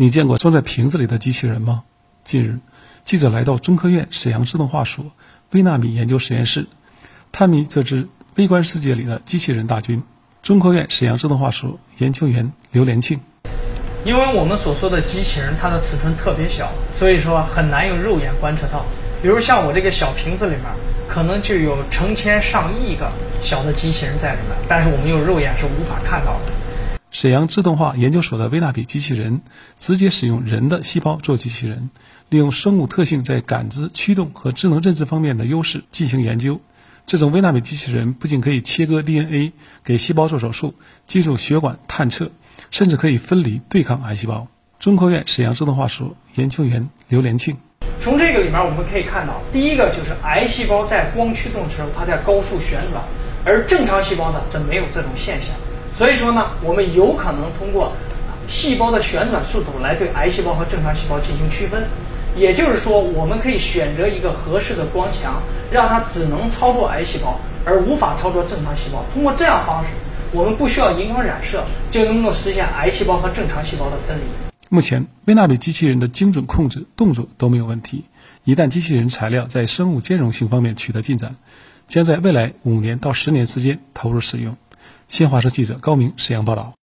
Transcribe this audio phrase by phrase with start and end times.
[0.00, 1.82] 你见过装在瓶子里的机器人吗？
[2.24, 2.58] 近日，
[3.04, 5.04] 记者来到中科院沈阳自动化所
[5.50, 6.64] 微纳米研究实验室，
[7.32, 10.02] 探秘这支微观世界里的机器人大军。
[10.42, 13.20] 中科院沈阳自动化所研究员刘连庆，
[14.02, 18.86] 因为我们所说的机器人，它的尺寸特别小，所以说很难用肉眼观测到。
[19.20, 20.64] 比如像我这个小瓶子里面，
[21.10, 23.12] 可能就有成千上亿个
[23.42, 26.52] 小的机器人在里面，但是我们用肉眼是无法看到的。
[27.10, 29.40] 沈阳自动化研究所的微纳米机器人，
[29.78, 31.90] 直接使用人的细胞做机器人，
[32.28, 36.60] 利用生物特性在感知、驱动和智能认知方面的优势进行研究。
[37.06, 39.52] 这种微纳米机器人不仅可以切割 DNA
[39.82, 40.74] 给细胞做手术，
[41.04, 42.30] 进入血管探测，
[42.70, 44.46] 甚至可以分离对抗癌细胞。
[44.78, 47.56] 中科院沈阳自动化所研究员刘连庆，
[47.98, 53.04] 从这个里面我们可以看到，第一个就是癌细胞在光驱动的时候，它在高速旋转，
[53.44, 55.52] 而正常细胞呢则没有这种现象。
[56.00, 57.92] 所以说呢，我们有可能通过
[58.46, 61.86] 细胞的旋转速度来对癌细胞和正常细胞进行区分。
[62.34, 69.04] 也就是说，我们可以选择一个合适的光强，让它只能操作癌细胞，而无法操作正常细胞。
[69.12, 69.90] 通过这样方式，
[70.32, 74.22] 我们不需要荧光染色，就能够实现癌细胞和正常细胞的分离。
[74.70, 78.04] 目前，微纳米机器人的精准控制动作都没有问题。
[78.44, 81.36] 一旦机器人材料在生物兼容性方面取得进展，
[81.86, 84.56] 将在未来五年到十年之间投入使用。
[85.08, 86.79] 新华社记者高明沈阳报道。